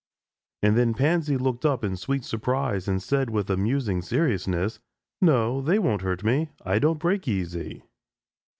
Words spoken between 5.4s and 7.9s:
they won't hurt me. I don't break easy."